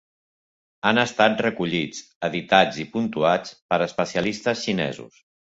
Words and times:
Han 0.91 0.99
estat 1.01 1.43
recollits, 1.45 2.01
editats 2.29 2.81
i 2.85 2.89
puntuats 2.97 3.55
per 3.75 3.81
especialistes 3.89 4.65
xinesos. 4.69 5.25